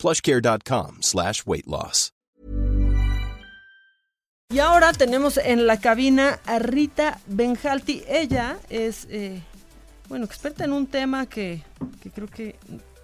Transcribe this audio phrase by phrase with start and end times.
[0.00, 2.12] plushcare.com slash weight loss.
[4.52, 8.02] Y ahora tenemos en la cabina a Rita Benjalti.
[8.08, 9.40] Ella es, eh,
[10.08, 11.62] bueno, experta en un tema que,
[12.02, 12.56] que creo que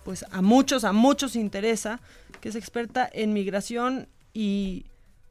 [0.04, 2.00] pues a muchos, a muchos interesa,
[2.40, 4.86] que es experta en migración y,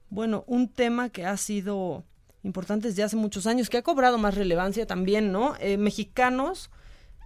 [0.09, 2.05] bueno, un tema que ha sido
[2.43, 5.55] importante desde hace muchos años, que ha cobrado más relevancia también, ¿no?
[5.59, 6.69] Eh, mexicanos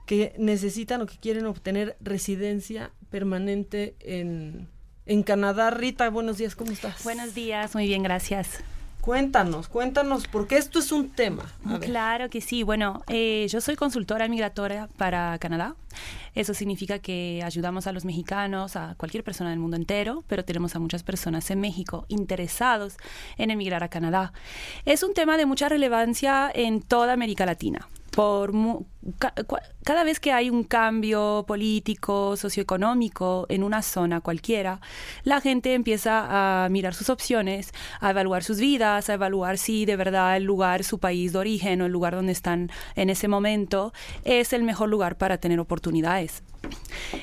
[0.08, 4.68] que necesitan o que quieren obtener residencia permanente en,
[5.06, 5.70] en Canadá.
[5.72, 7.04] Rita, buenos días, ¿cómo estás?
[7.04, 8.64] Buenos días, muy bien, gracias.
[9.02, 11.46] Cuéntanos, cuéntanos, porque esto es un tema.
[11.80, 12.64] Claro que sí.
[12.64, 15.76] Bueno, eh, yo soy consultora migratoria para Canadá.
[16.36, 20.76] Eso significa que ayudamos a los mexicanos, a cualquier persona del mundo entero, pero tenemos
[20.76, 22.98] a muchas personas en México interesados
[23.38, 24.34] en emigrar a Canadá.
[24.84, 28.58] Es un tema de mucha relevancia en toda América Latina por ca
[29.84, 34.82] cada vez que hay un cambio político, socioeconómico en una zona cualquiera,
[35.24, 39.96] la gente empieza a mirar sus opciones, a evaluar sus vidas, a evaluar si de
[39.96, 43.94] verdad el lugar, su país de origen o el lugar donde están en ese momento
[44.26, 46.44] es el mejor lugar para tener oportunidades.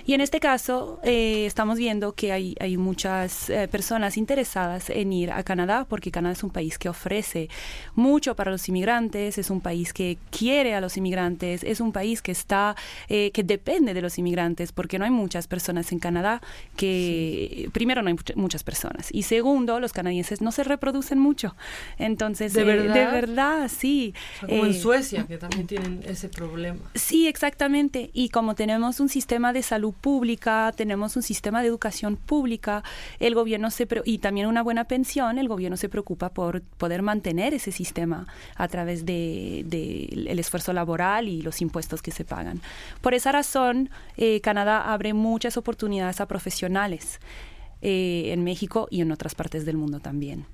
[0.06, 5.12] Y en este caso eh, estamos viendo que hay, hay muchas eh, personas interesadas en
[5.12, 7.48] ir a Canadá porque Canadá es un país que ofrece
[7.94, 12.22] mucho para los inmigrantes, es un país que quiere a los inmigrantes, es un país
[12.22, 12.76] que está
[13.08, 16.40] eh, que depende de los inmigrantes porque no hay muchas personas en Canadá
[16.76, 17.68] que sí.
[17.70, 21.54] primero no hay muchas personas y segundo los canadienses no se reproducen mucho.
[21.98, 24.14] Entonces de verdad, de verdad sí.
[24.36, 26.80] O sea, como en Suecia que también tienen ese problema.
[26.94, 28.10] Sí, exactamente.
[28.12, 32.82] Y como tenemos un sistema de salud pública, tenemos un sistema de educación pública,
[33.20, 37.54] el gobierno se y también una buena pensión, el gobierno se preocupa por poder mantener
[37.54, 38.26] ese sistema
[38.56, 42.60] a través de, de el esfuerzo laboral y los impuestos que se pagan.
[43.00, 47.20] Por esa razón, eh, Canadá abre muchas oportunidades a profesionales
[47.82, 50.46] eh, en México y en otras partes del mundo también.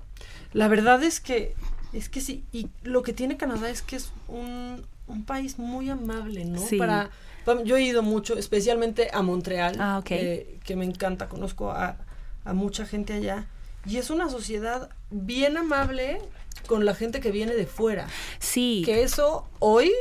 [0.53, 1.55] La verdad es que
[1.93, 5.89] es que sí, y lo que tiene Canadá es que es un, un país muy
[5.89, 6.59] amable, ¿no?
[6.59, 6.77] Sí.
[6.77, 7.11] Para
[7.65, 10.17] yo he ido mucho, especialmente a Montreal, ah, okay.
[10.17, 11.97] eh, que me encanta, conozco a,
[12.45, 13.47] a, mucha gente allá,
[13.85, 16.19] y es una sociedad bien amable
[16.67, 18.07] con la gente que viene de fuera.
[18.39, 18.83] Sí.
[18.85, 19.91] Que eso hoy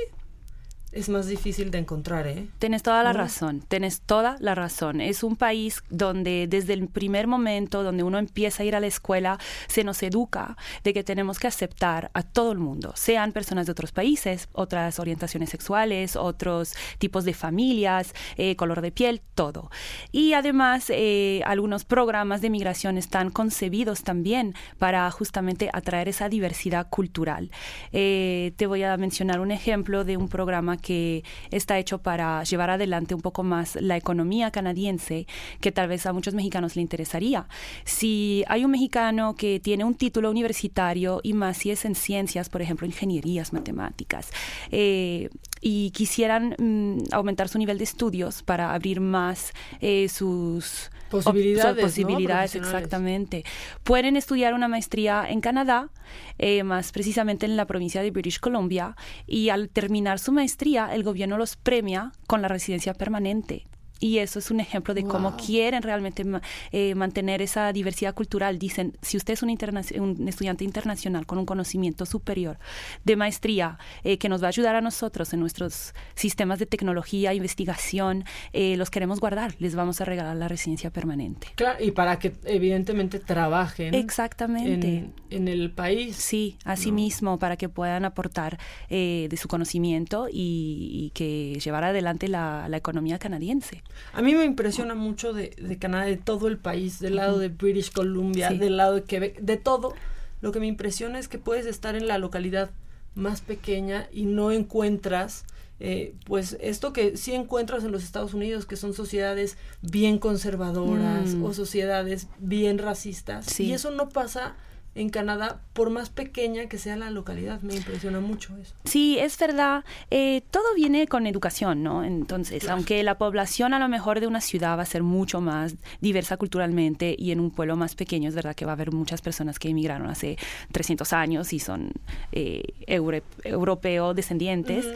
[0.93, 2.47] es más difícil de encontrar, ¿eh?
[2.59, 3.19] Tienes toda la ¿No?
[3.19, 5.01] razón, tienes toda la razón.
[5.01, 8.87] Es un país donde desde el primer momento, donde uno empieza a ir a la
[8.87, 9.39] escuela,
[9.69, 13.73] se nos educa de que tenemos que aceptar a todo el mundo, sean personas de
[13.73, 19.71] otros países, otras orientaciones sexuales, otros tipos de familias, eh, color de piel, todo.
[20.11, 26.89] Y además, eh, algunos programas de migración están concebidos también para justamente atraer esa diversidad
[26.91, 27.51] cultural.
[27.93, 32.71] Eh, te voy a mencionar un ejemplo de un programa que está hecho para llevar
[32.71, 35.27] adelante un poco más la economía canadiense,
[35.61, 37.47] que tal vez a muchos mexicanos le interesaría.
[37.85, 42.49] Si hay un mexicano que tiene un título universitario y más si es en ciencias,
[42.49, 44.31] por ejemplo, ingenierías, matemáticas,
[44.71, 45.31] eh,
[45.63, 52.57] y quisieran mm, aumentar su nivel de estudios para abrir más eh, sus posibilidades, posibilidades
[52.57, 52.63] ¿no?
[52.63, 53.45] exactamente.
[53.85, 55.91] Pueden estudiar una maestría en Canadá,
[56.39, 61.03] eh, más precisamente en la provincia de British Columbia, y al terminar su maestría, el
[61.03, 63.67] gobierno los premia con la residencia permanente.
[64.03, 65.11] Y eso es un ejemplo de wow.
[65.13, 66.25] cómo quieren realmente
[66.73, 68.59] eh, mantener esa diversidad cultural.
[68.59, 69.57] Dicen, si usted es un,
[70.01, 72.59] un, estudiante internacional con un conocimiento superior
[73.05, 77.33] de maestría eh, que nos va a ayudar a nosotros en nuestros sistemas de tecnología,
[77.33, 81.47] investigación, eh, los queremos guardar, les vamos a regalar la residencia permanente.
[81.55, 83.95] Claro, y para que evidentemente trabajen.
[83.95, 84.99] Exactamente.
[84.99, 86.17] En, en el país.
[86.17, 86.97] Sí, así no.
[86.97, 88.59] mismo, para que puedan aportar
[88.91, 93.85] eh, de su conocimiento y, y, que llevar adelante la, la economía canadiense.
[94.13, 97.49] A mí me impresiona mucho de, de, Canadá, de todo el país, del lado de
[97.49, 98.59] British Columbia, sí.
[98.59, 99.95] del lado de Quebec, de todo.
[100.41, 102.71] Lo que me impresiona es que puedes estar en la localidad
[103.15, 105.45] más pequeña y no encuentras
[105.85, 111.35] eh, pues esto que sí encuentras en los Estados Unidos, que son sociedades bien conservadoras
[111.35, 111.43] mm.
[111.43, 113.47] o sociedades bien racistas.
[113.47, 113.65] Sí.
[113.65, 114.55] Y eso no pasa
[114.95, 117.63] en Canadá, por más pequeña que sea la localidad.
[117.63, 118.75] Me impresiona mucho eso.
[118.85, 119.85] Sí, es verdad.
[120.11, 122.05] Eh, todo viene con educación, ¿no?
[122.05, 125.77] Entonces, aunque la población a lo mejor de una ciudad va a ser mucho más
[126.01, 129.23] diversa culturalmente y en un pueblo más pequeño es verdad que va a haber muchas
[129.23, 130.37] personas que emigraron hace
[130.73, 131.93] 300 años y son
[132.33, 134.87] eh, europeos descendientes.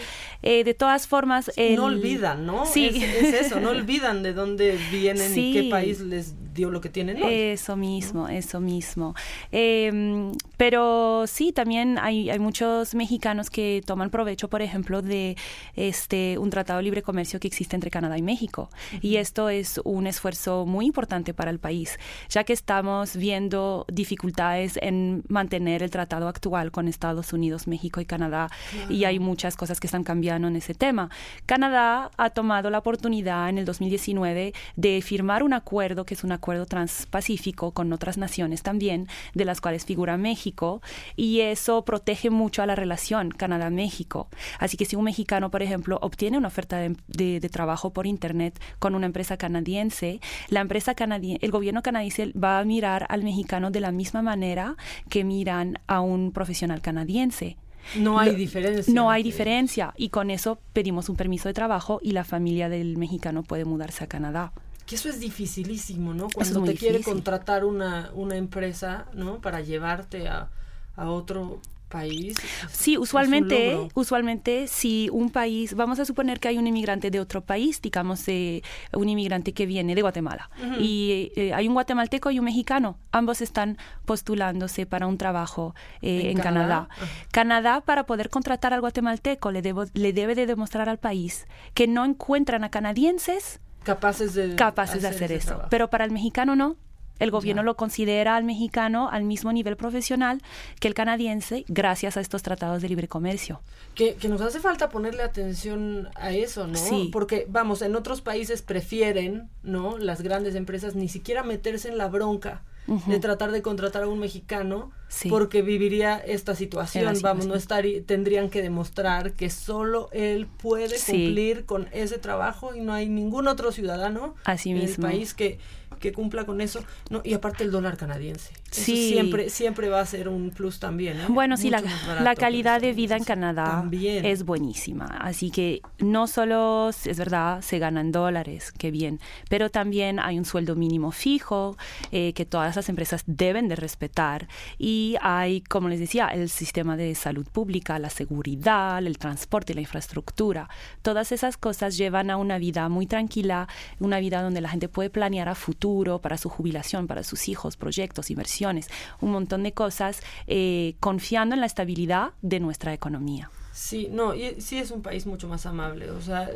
[0.43, 1.51] Eh, de todas formas...
[1.57, 2.67] No olvidan, ¿no?
[2.67, 2.87] Sí.
[2.87, 7.19] Es, eso, no olvidan de dónde vienen y qué país les dio lo que tienen
[7.23, 9.15] Eso mismo, eso mismo.
[9.53, 15.37] Em, pero sí, también hay, hay, muchos mexicanos que toman provecho, por ejemplo, de
[15.75, 18.71] este un tratado de libre comercio que existe entre Canadá y México.
[19.01, 21.99] Y esto es un esfuerzo muy importante para el país,
[22.29, 28.07] ya que estamos viendo dificultades en mantener el tratado actual con Estados Unidos, México y
[28.07, 28.49] Canadá.
[28.89, 31.11] Y hay muchas cosas que están cambiando en ese tema.
[31.45, 36.33] Canadá ha tomado la oportunidad en el 2019 de firmar un acuerdo que es un
[36.33, 40.81] acuerdo transpacífico con otras naciones también, de las cuales figura México,
[41.17, 44.29] y eso protege mucho a la relación Canadá-México.
[44.59, 48.95] Así que si un mexicano, por ejemplo, obtiene una oferta de, trabajo por Internet con
[48.95, 53.81] una empresa canadiense, la empresa canadiense, el gobierno canadiense va a mirar al mexicano de
[53.81, 54.77] la misma manera
[55.09, 57.57] que miran a un profesional canadiense.
[57.95, 58.93] No hay diferencia.
[58.93, 59.95] No hay diferencia.
[59.97, 64.05] Y con eso pedimos un permiso de trabajo y la familia del mexicano puede mudarse
[64.05, 64.53] a Canadá
[64.87, 66.29] que eso es dificilísimo, ¿no?
[66.33, 69.41] Cuando te quiere contratar una, una empresa, ¿no?
[69.41, 70.49] Para llevarte a,
[70.95, 72.37] a otro país.
[72.71, 77.43] Sí, usualmente, usualmente si un país, vamos a suponer que hay un inmigrante de otro
[77.43, 80.51] país, digamos un inmigrante que viene de Guatemala
[80.81, 86.31] y eh, hay un guatemalteco y un mexicano, ambos están postulándose para un trabajo eh,
[86.31, 86.89] en, Canadá.
[87.31, 87.81] Canadá?
[87.83, 92.05] para poder contratar al guatemalteco le, debo, le debe de demostrar al país que no
[92.05, 95.63] encuentran a canadienses capaces de, capaces hacer, de hacer eso.
[95.71, 96.77] Pero para el mexicano no.
[97.19, 100.43] El gobierno lo considera al mexicano al mismo nivel profesional
[100.81, 103.63] que el canadiense gracias a estos tratados de libre comercio.
[103.95, 106.77] Que, nos hace falta ponerle atención a eso, ¿no?
[106.77, 107.09] Sí.
[107.11, 109.97] Porque, vamos, en otros países prefieren, ¿no?
[109.97, 114.19] Las grandes empresas ni siquiera meterse en la bronca de tratar de contratar a un
[114.19, 114.93] mexicano
[115.29, 121.65] porque viviría esta situación, vamos, no estar tendrían que demostrar que solo él puede cumplir
[121.65, 125.59] con ese trabajo y no hay ningún otro ciudadano en el país que
[125.99, 126.85] que cumpla con eso.
[127.11, 128.53] No, y aparte el dólar canadiense.
[128.71, 131.21] siempre, siempre va a ser un plus también.
[131.21, 131.25] ¿eh?
[131.29, 131.83] Bueno, sí, la,
[132.21, 135.07] la, calidad de vida en Canadá es buenísima.
[135.21, 140.45] Así que no solo, es verdad, se ganan dólares, qué bien, pero también hay un
[140.45, 141.77] sueldo mínimo fijo
[142.13, 144.49] eh, que todas las empresas deben de respetar.
[144.79, 149.81] Y hay, como les decía, el sistema de salud pública, la seguridad, el transporte, la
[149.81, 150.69] infraestructura.
[151.03, 153.69] Todas esas cosas llevan a una vida muy tranquila,
[154.01, 155.86] una vida donde la gente puede planear a futuro
[156.21, 158.89] para su jubilación, para sus hijos, proyectos, inversiones,
[159.21, 163.51] un montón de cosas, eh, confiando en la estabilidad de nuestra economía.
[163.73, 166.11] Sí, no, y sí es un país mucho más amable.
[166.11, 166.51] O sea,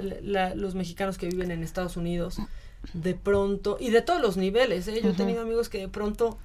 [0.55, 2.39] los mexicanos que viven en Estados Unidos,
[2.95, 5.01] de pronto, y de todos los niveles, ¿eh?
[5.03, 6.39] yo he tenido amigos que de pronto,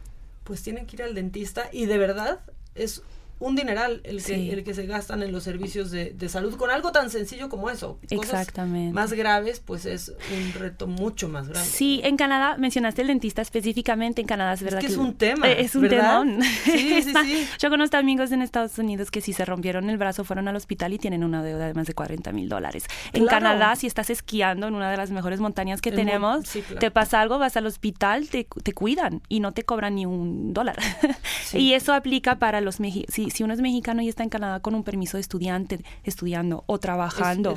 [0.43, 2.39] pues tienen que ir al dentista y de verdad
[2.75, 3.03] es
[3.39, 6.69] un dineral el que, el que se gastan en los servicios de, de, salud con
[6.69, 7.99] algo tan sencillo como eso.
[8.09, 8.93] Exactamente.
[8.93, 11.69] más graves, pues es un reto mucho más grande.
[11.69, 15.49] Sí, en Canadá, mencionaste el dentista específicamente, en Canadá es verdad que, es un tema.
[15.49, 16.23] Eh, es un tema.
[16.63, 17.47] Sí, sí, sí.
[17.59, 20.93] Yo conozco amigos en Estados Unidos que si se rompieron el brazo fueron al hospital
[20.93, 22.85] y tienen una deuda de más de 40 mil dólares.
[23.11, 26.45] En Canadá, si estás esquiando en una de las mejores montañas que tenemos,
[26.79, 30.53] te pasa algo, vas al hospital, te, te, cuidan y no te cobran ni un
[30.53, 30.77] dólar.
[31.53, 34.75] y eso aplica para los mexicanos si, uno es mexicano y está en Canadá con
[34.75, 37.55] un permiso de estudiante, estudiando o trabajando,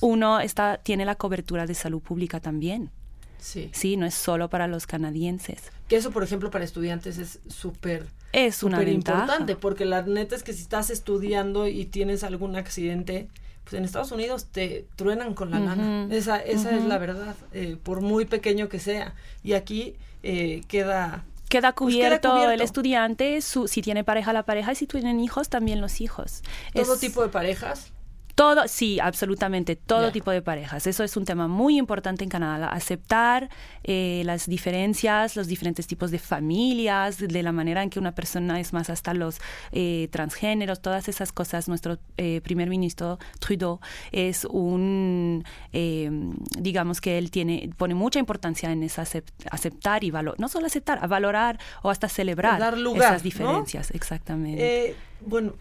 [0.00, 2.90] uno, está, tiene la cobertura de salud pública también.
[3.38, 3.70] Sí.
[3.72, 5.70] Sí, no es solo para los canadienses.
[5.88, 10.42] Que eso, por ejemplo, para estudiantes es súper es una importante, porque la neta es
[10.42, 13.28] que si estás estudiando y tienes algún accidente,
[13.64, 16.08] pues en Estados Unidos te truenan con la lana.
[16.10, 19.14] Esa, esa es la verdad, eh, por muy pequeño que sea.
[19.42, 24.72] Y aquí eh, queda Queda pues cubierto, el estudiante, su, si tiene pareja la pareja
[24.72, 26.42] y si tienen hijos también los hijos.
[26.74, 27.92] ¿Todo tipo de parejas?
[28.36, 30.86] Todo, sí, absolutamente, todo tipo de parejas.
[30.86, 33.48] Eso es un tema muy importante en Canadá, aceptar
[33.82, 38.60] eh, las diferencias, los diferentes tipos de familias, de la manera en que una persona
[38.60, 39.40] es más hasta los
[39.72, 41.66] eh, transgéneros, todas esas cosas.
[41.66, 43.80] Nuestro eh, primer ministro Trudeau
[44.12, 49.04] es un, digamos que él tiene, pone mucha importancia en esa
[49.50, 52.60] aceptar y valorar, no solo aceptar, a valorar o hasta celebrar
[52.96, 54.94] esas diferencias, exactamente.
[55.20, 55.54] Bueno,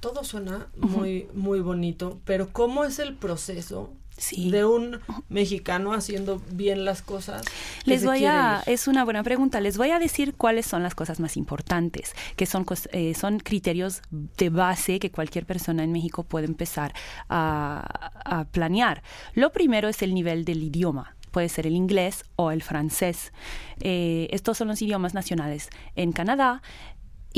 [0.00, 3.92] todo suena muy, muy bonito, pero ¿cómo es el proceso
[4.36, 7.42] de un mexicano haciendo bien las cosas.
[7.84, 11.20] Les voy a, es una buena pregunta, les voy a decir cuáles son las cosas
[11.20, 16.46] más importantes, que son, eh, son criterios de base que cualquier persona en México puede
[16.46, 16.92] empezar
[17.28, 19.02] a, planear.
[19.34, 23.32] Lo primero es el nivel del idioma puede ser el inglés o el francés.
[23.80, 26.62] Eh, estos son los idiomas nacionales en Canadá.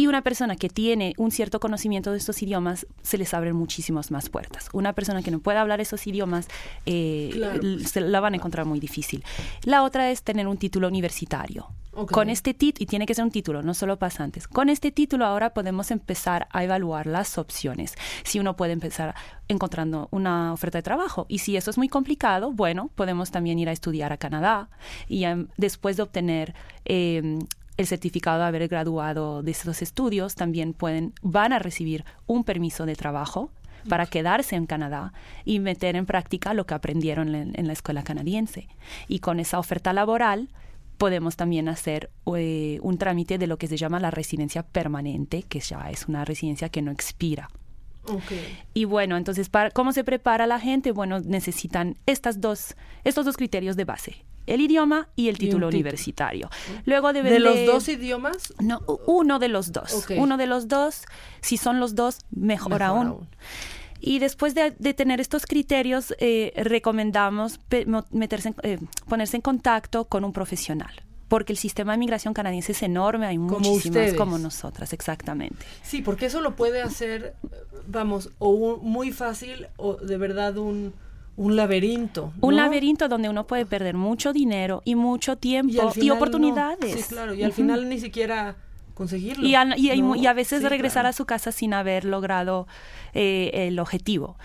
[0.00, 4.10] Y una persona que tiene un cierto conocimiento de estos idiomas, se les abren muchísimas
[4.10, 4.70] más puertas.
[4.72, 6.48] Una persona que no puede hablar esos idiomas,
[6.86, 9.22] eh, se la van a encontrar muy difícil.
[9.62, 11.66] La otra es tener un título universitario.
[12.12, 15.26] Con este título, y tiene que ser un título, no solo pasantes, con este título
[15.26, 17.94] ahora podemos empezar a evaluar las opciones.
[18.22, 19.14] Si uno puede empezar
[19.48, 21.26] encontrando una oferta de trabajo.
[21.28, 24.70] Y si eso es muy complicado, bueno, podemos también ir a estudiar a Canadá
[25.08, 26.54] y em, después de obtener
[26.84, 27.38] eh,
[27.80, 32.86] el certificado de haber graduado de estos estudios, también pueden, van a recibir un permiso
[32.86, 33.50] de trabajo
[33.88, 35.12] para quedarse en Canadá
[35.44, 38.68] y meter en práctica lo que aprendieron en, la escuela canadiense.
[39.08, 40.50] Y con esa oferta laboral
[40.98, 45.60] podemos también hacer eh, un trámite de lo que se llama la residencia permanente, que
[45.60, 47.48] ya es una residencia que no expira.
[48.74, 50.92] Y bueno, entonces, para, ¿cómo se prepara la gente?
[50.92, 56.50] Bueno, necesitan estas dos, estos dos criterios de base el idioma y el título universitario.
[56.84, 58.54] Luego ¿De los dos idiomas?
[58.60, 60.06] No, uno de los dos.
[60.16, 61.04] Uno de los dos.
[61.40, 63.28] Si son los dos, mejor, aún.
[64.00, 67.60] Y después de, tener estos criterios, eh, recomendamos
[68.10, 68.78] meterse eh,
[69.08, 70.92] ponerse en contacto con un profesional
[71.28, 75.64] porque el sistema de migración canadiense es enorme, hay muchísimas como nosotras, exactamente.
[75.84, 77.34] Sí, porque eso lo puede hacer,
[77.86, 80.92] vamos, o muy fácil o de verdad un,
[81.40, 82.34] un laberinto.
[82.42, 86.92] Un laberinto donde uno puede perder mucho dinero y mucho tiempo y, oportunidades.
[86.92, 88.56] Sí, claro, y al final ni siquiera
[88.92, 89.46] conseguirlo.
[89.46, 92.68] Y a, y, a veces regresar a su casa sin haber logrado
[93.14, 94.36] eh, el objetivo.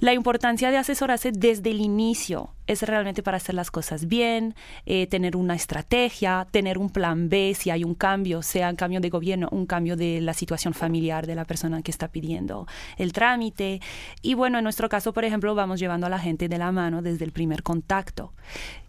[0.00, 4.54] La importancia de asesorarse desde el inicio es realmente para hacer las cosas bien,
[4.86, 9.00] eh, tener una estrategia, tener un plan B si hay un cambio, sea un cambio
[9.00, 12.66] de gobierno, un cambio de la situación familiar de la persona que está pidiendo
[12.96, 13.80] el trámite.
[14.22, 17.02] Y bueno, en nuestro caso, por ejemplo, vamos llevando a la gente de la mano
[17.02, 18.32] desde el primer contacto.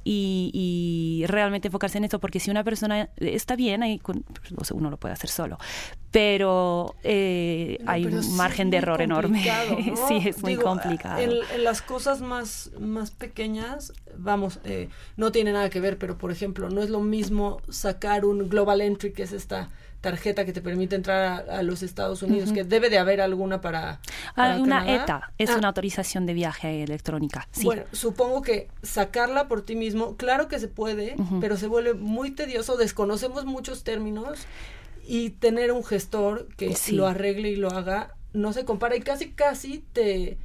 [0.08, 4.00] Y, realmente enfocarse en eso, porque si una persona está bien, ahí,
[4.72, 5.58] uno lo puede hacer solo,
[6.12, 9.44] pero eh, hay un margen de error enorme.
[10.08, 11.20] sí, es muy complicado.
[11.20, 13.65] En, las cosas más, más pequeñas,
[14.18, 18.26] vamos, eh, no tiene nada que ver, pero por ejemplo, no es lo mismo sacar
[18.26, 19.70] un Global Entry, que es esta
[20.02, 24.00] tarjeta que te permite entrar a, los Estados Unidos, que debe de haber alguna para...
[24.36, 25.58] para una ETA, es ah.
[25.58, 27.48] una autorización de viaje electrónica.
[27.64, 32.32] Bueno, supongo que sacarla por ti mismo, claro que se puede, pero se vuelve muy
[32.32, 34.40] tedioso, desconocemos muchos términos
[35.08, 39.32] y tener un gestor que lo arregle y lo haga no se compara y casi
[39.32, 40.38] casi te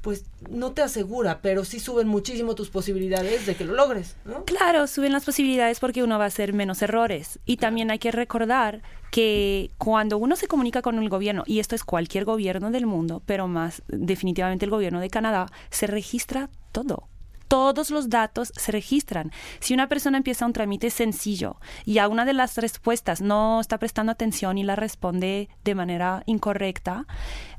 [0.00, 4.44] pues no te asegura, pero sí suben muchísimo tus posibilidades de que lo logres, ¿no?
[4.44, 7.40] Claro, suben las posibilidades porque uno va a hacer menos errores.
[7.44, 11.74] Y también hay que recordar que cuando uno se comunica con el gobierno, y esto
[11.74, 17.08] es cualquier gobierno del mundo, pero más definitivamente el gobierno de Canadá, se registra todo
[17.48, 19.32] todos los datos se registran.
[19.58, 23.78] Si una persona empieza un trámite sencillo y a una de las respuestas no está
[23.78, 27.06] prestando atención y la responde de manera incorrecta,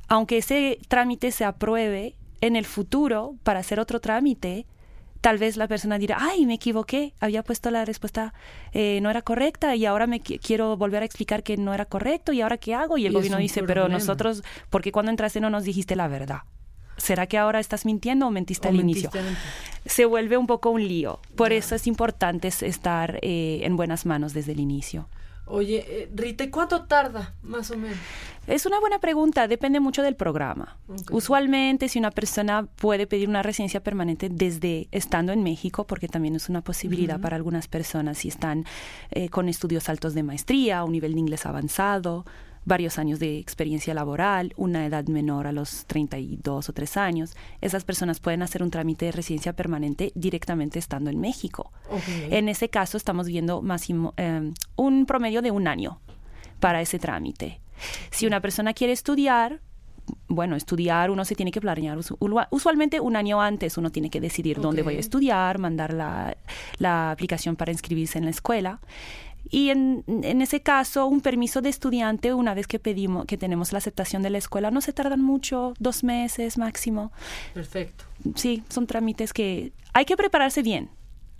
[0.08, 4.66] aunque ese trámite se apruebe en el futuro para hacer otro trámite,
[5.22, 8.34] tal vez la persona dirá, ay, me equivoqué, había puesto la respuesta,
[8.72, 12.34] eh, no era correcta y ahora me quiero volver a explicar que no era correcto
[12.34, 12.98] y ahora qué hago.
[12.98, 16.44] Y el gobierno dice, pero nosotros, ¿por qué cuando entraste no nos dijiste la verdad?
[17.00, 19.10] ¿será que ahora estás mintiendo o mentiste al inicio?
[19.86, 21.20] Se vuelve un poco un lío.
[21.36, 25.08] Por eso es importante estar eh, en buenas manos desde el inicio.
[25.50, 27.98] Oye, eh, Rita, ¿cuánto tarda más o menos?
[28.46, 30.78] Es una buena pregunta, depende mucho del programa.
[31.12, 36.36] Usualmente, si una persona puede pedir una residencia permanente desde estando en México, porque también
[36.36, 38.66] es una posibilidad para algunas personas si están
[39.12, 42.26] eh, con estudios altos de maestría, un nivel de inglés avanzado,
[42.70, 47.84] varios años de experiencia laboral, una edad menor a los 32 o 3 años, esas
[47.84, 51.74] personas pueden hacer un trámite de residencia permanente directamente estando en México.
[52.30, 56.00] En ese caso estamos viendo máximo, em, un promedio de un año
[56.62, 57.60] para ese trámite.
[58.12, 59.62] Si una persona quiere estudiar,
[60.28, 61.98] bueno, estudiar uno se tiene que planear.
[62.52, 66.38] Usualmente un año antes uno tiene que decidir dónde voy a estudiar, mandar la,
[66.78, 68.80] la aplicación para inscribirse en la escuela.
[69.50, 73.72] Y en, en, ese caso, un permiso de estudiante, una vez que pedimos, que tenemos
[73.72, 77.12] la aceptación de la escuela, no se tardan mucho, dos meses máximo.
[77.54, 78.06] Perfecto.
[78.36, 80.90] Sí, son trámites que hay que prepararse bien.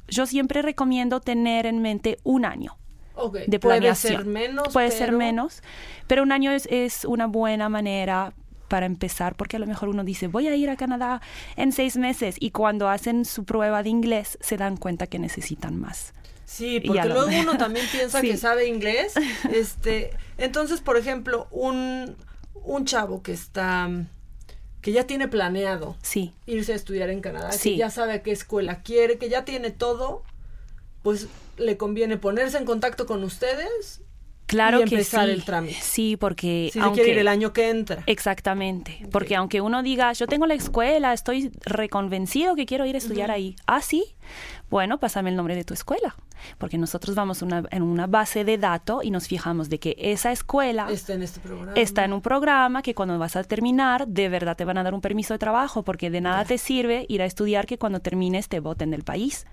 [0.08, 2.78] Yo siempre recomiendo tener en mente un año.
[3.48, 4.14] de planeación.
[4.14, 4.74] Puede ser menos.
[4.74, 5.64] Puede ser menos,
[6.08, 8.34] pero un año es, es una buena manera
[8.70, 11.22] para empezar, porque a lo mejor uno dice, voy a ir a Canadá
[11.58, 15.78] en seis meses y cuando hacen su prueba de inglés se dan cuenta que necesitan
[15.78, 16.14] más.
[16.50, 19.14] Sí, porque luego uno también piensa que sabe inglés.
[19.54, 22.16] Este, entonces, por ejemplo, un,
[22.56, 23.88] un chavo que está
[24.82, 26.34] que ya tiene planeado sí.
[26.46, 29.72] irse a estudiar en Canadá, que ya sabe a qué escuela quiere, que ya tiene
[29.72, 30.24] todo,
[31.04, 31.28] pues
[31.58, 34.02] le conviene ponerse en contacto con ustedes
[34.50, 35.40] Claro y empezar que sí.
[35.40, 35.78] el trámite.
[35.80, 38.02] Sí, porque si aunque, quiere ir el año que entra.
[38.08, 42.98] Exactamente, porque aunque uno diga, yo tengo la escuela, estoy reconvencido que quiero ir a
[42.98, 43.56] estudiar ahí.
[43.68, 44.16] Ah, sí.
[44.70, 46.16] Bueno, pásame el nombre de tu escuela,
[46.58, 50.32] porque nosotros vamos una, en una base de datos y nos fijamos de que esa
[50.32, 51.74] escuela está en este programa.
[51.76, 54.94] Está en un programa que cuando vas a terminar, de verdad te van a dar
[54.94, 58.48] un permiso de trabajo, porque de nada te sirve ir a estudiar que cuando termines
[58.48, 59.48] te voten del país.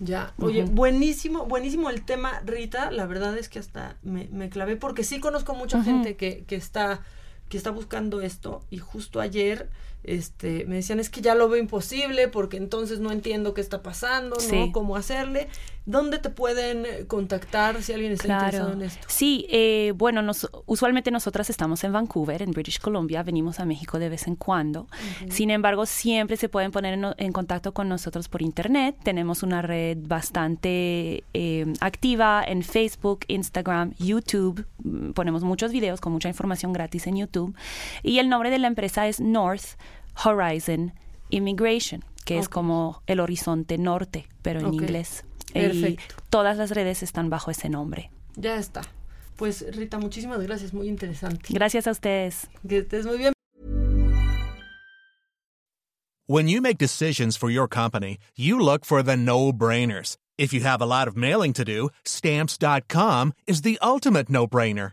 [0.00, 2.90] Ya, oye, buenísimo, buenísimo el tema, Rita.
[2.90, 6.56] La verdad es que hasta me, me clavé porque sí conozco mucha gente que, que
[6.56, 7.02] está
[7.48, 9.68] que está buscando esto y justo ayer
[10.04, 13.82] este me decían es que ya lo veo imposible porque entonces no entiendo qué está
[13.82, 15.48] pasando, no cómo hacerle.
[15.86, 19.06] ¿Dónde te pueden eh, contactar si alguien está interesado en esto?
[19.06, 23.98] Sí, eh, bueno, nos, usualmente nosotras estamos en Vancouver, en British Columbia, venimos a México
[23.98, 24.86] de vez en cuando.
[25.28, 28.96] Sin embargo, siempre se pueden poner en, contacto con nosotros por internet.
[29.02, 34.64] Tenemos una red bastante eh, activa en Facebook, Instagram, YouTube.
[34.82, 37.54] Mm, ponemos muchos videos con mucha información gratis en YouTube.
[38.02, 39.76] Y el nombre de la empresa es North
[40.22, 40.92] Horizon
[41.30, 45.24] Immigration, que es como el horizonte norte, pero en inglés.
[45.52, 46.14] Perfecto.
[46.18, 48.10] Y todas las redes están bajo ese nombre.
[48.36, 48.82] Ya está.
[49.36, 51.52] Pues Rita, muchísimas gracias, muy interesante.
[51.52, 52.48] Gracias a ustedes.
[52.68, 53.32] Que estés muy bien.
[56.26, 60.16] When you make decisions for your company, you look for the no-brainers.
[60.38, 64.92] If you have a lot of mailing to do, stamps.com is the ultimate no-brainer.